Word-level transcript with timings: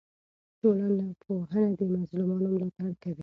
ټولنپوهنه 0.59 1.71
د 1.79 1.81
مظلومانو 1.95 2.47
ملاتړ 2.53 2.89
کوي. 3.03 3.19